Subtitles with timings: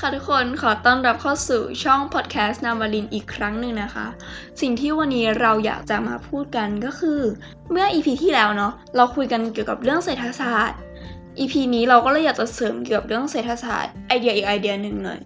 [0.00, 4.06] ค่ะทุกคนขอต้อนรับเข้าสู่ช่องพอดแคสต์นามวลินอีกครั้งหนึ่งนะคะ
[4.60, 7.20] สิ่งที่วันนี้เราอยากจะมาพูดกันก็คือ
[7.70, 10.78] เมื่อ EP ที่แล้วเนาะเราคุยกันเกี่ยวกับเรื่องเศรษฐศาสตร์
[11.38, 15.20] EP นี้เราก็เลยอยากจะเสริมเกี่ยวกับเรื่องเศรษฐศาสตร์ไอเดียอีกไอเดียหนึ่งหน่อย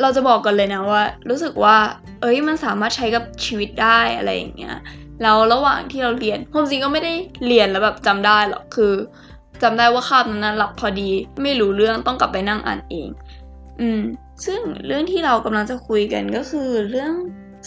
[0.00, 1.76] เราจะบอกกันเลยนะว่า รู้สึกว่า
[2.20, 4.76] เอ้ยมันสามารถใช้กับชีวิตได้อะไรอย่างเงี้ย
[5.22, 7.12] แล้วระหว่างที่เราเรียนความจริงก็ไม่ได้
[7.46, 8.94] เรียนแล้วแบบจำได้หรอกคือ
[9.62, 11.10] จำได้ว่าคาบนั้นนะหลับพอดี
[11.42, 13.08] ไม่รู้เรื่องต้องกลับไปนั่งอ่านเอง
[13.80, 14.00] อืม
[14.46, 17.12] ซึ่งเรื่องที่เรากำลังจะคุยกันก็คือเรื่อง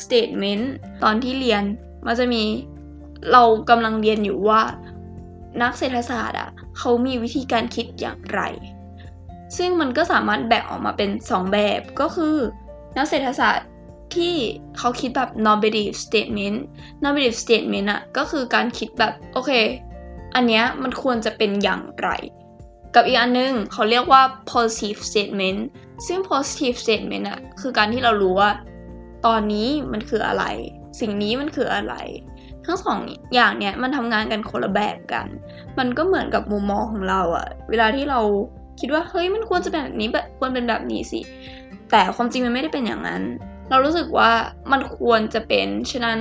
[0.04, 0.64] statement
[1.04, 1.64] ตอนที่เรียน
[2.06, 2.44] มันจะมี
[3.32, 4.62] เรากำลังเรียนอยู่ว่า
[5.62, 8.42] นักเศรษฐศาสตร์อะเขามีวิธีการคิดอย่างไร
[9.58, 12.36] ซึ่งมันก็สามารถแบ่งออกมาเป็น 2 แบบก็คือ
[12.98, 13.70] นักเศรษฐศาสตร์
[14.16, 14.36] ที่
[14.78, 16.58] เขาคิดแบบ normative statement
[17.04, 19.52] normative statement อะก็คือการคิดแบบ โอเค
[20.36, 22.10] อันเนี้ยมันควรจะเป็นอย่างไร
[22.96, 25.60] กับอีกอันนึงเขาเรียกว่า positive statement
[26.08, 28.52] ซึ่ง positive statement อะคือการที่เรารู้ว่า
[29.26, 30.44] ตอนนี้มันคืออะไร
[31.00, 31.94] สิ่งนี้มันคืออะไร
[32.66, 33.00] ทั้งสอง
[33.34, 35.28] อย่างเนี้ยมันทำงานกันคนละแบบกัน
[35.80, 38.20] มันก็เหมือนกับมุมมองของเราอะเวลาที่เรา
[38.80, 41.20] คิดว่าเฮ้ยมันควรจะเป็นแบบนี้แบบควรเป็นแบบนี้สิ
[41.92, 43.22] แต่ความจริงมันไม่ได้เป็นอย่างนั้น
[43.70, 44.32] เรารู้สึกว่า
[44.72, 46.20] มันควรจะเป็น ฉะนั้น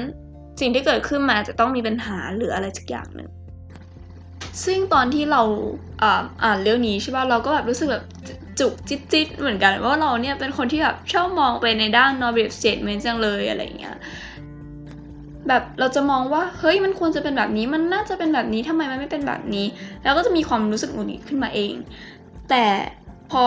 [0.61, 3.31] สิ่งที่เกิดขึ้นมาจะต้องมีปัญหาหรืออะไรสักอย่างหนึ่ง
[4.65, 5.43] ซึ่งตอนที่เรา
[6.03, 8.05] อ่าอ่านเรื่องนี้ใช่ป่ะเราก็แบบรู้สึกแบบ
[8.59, 13.97] จุกจิตจิตเหมือนกันว่าเราเนี่ยเป็นคนที่แบบชอบมองไปในด้าน normative statement จังเลยอะไรเงี้ย
[15.49, 19.67] แบบเราจะมองว่าเฮ้ยมันควรจะเป็นแบบนี้มันน่าจะเป็นแบบนี้ทำไมมันไม่เป็นแบบนี้
[20.03, 21.75] แล้วก็จะมีความรู้สึกหงุดหงิดขึ้นมาเอง
[22.51, 22.65] แต่
[23.31, 23.45] พอ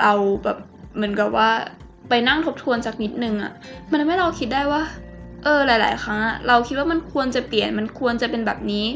[0.00, 0.12] เรา
[0.44, 0.58] แบบ
[0.96, 1.50] เหมือนกับว่า
[2.08, 3.52] ไปนั่งทบทวนจากนิดนึงอะ่ะ
[3.90, 4.82] มันทำให้เราคิดได้ว่า
[5.44, 8.86] เออหลาย ๆ ครั้งอะเราคิดว่ามันควรจะเปลี่ยนมันควรจะเป็นแบบนี้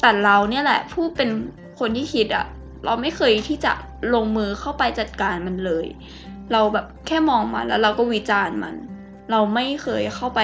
[0.00, 1.30] แต่เราเนี่ยแหละ ผู้เป็น
[1.78, 2.46] คนที่คิดอะ
[2.84, 3.72] เราไม่เคยที่จะ
[4.14, 5.86] ลงมือเข้าไปจัดการมันเลย
[6.52, 8.74] เราแบบแค่มองมันแล้วเราก็วิจารณ์มัน
[9.30, 10.40] เราไม่เคยเข้าไป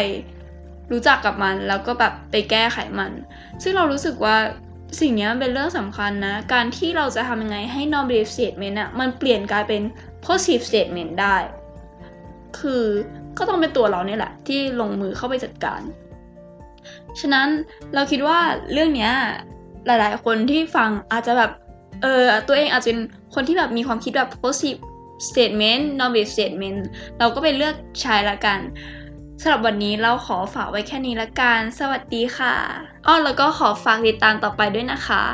[0.93, 3.13] รู้จักกับมันแล้วก็แบบไปแก้ไขมัน
[3.63, 4.37] ซึ่งเรารู้สึกว่า
[5.01, 9.83] สิ่งนี้เป็นเรื่องสำคัญนะ การที่เราจะทำยังไงให้ normative statement อะมันเปลี่ยนกลายเป็น
[10.27, 11.37] positive statement ได้
[12.59, 12.85] คือ
[13.39, 15.81] ก็ต้องเป็นตัวเราเนี่ยแหละ ที่ลงมือเข้าไปจัดการ
[17.21, 17.49] ฉะนั้น
[17.95, 18.39] เราคิดว่า
[18.73, 19.13] เรื่องเนี้ย
[19.87, 21.51] หลายๆ คนที่ฟังอาจจะแบบ
[22.03, 23.01] เออตัวเองอาจจะเป็น
[23.35, 24.81] คนที่แบบมีความคิดแบบ positive
[25.29, 26.79] statement normative statement
[27.19, 28.59] เราก็ไปเลือกใช้ละกัน
[29.41, 32.55] สำหรับวันนี้เราขอฝากไว้แค่นี้ละกัน สวัสดีค่ะ
[33.07, 35.25] อ้อแล้วก็ขอฝากติดตามต่อไปด้วยนะคะ